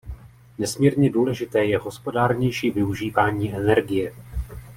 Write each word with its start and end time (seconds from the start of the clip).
Nesmírně 0.57 1.09
důležité 1.09 1.65
je 1.65 1.77
hospodárnější 1.77 2.71
využívání 2.71 3.53
energie. 3.55 4.13